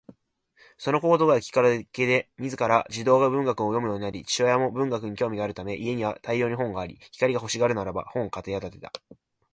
[0.79, 8.91] そのことがきっかけで自ら児童文学を読むようになり、父親も文学に興味があるため家には大量に本があり、光が欲しがるならば本を買い与えた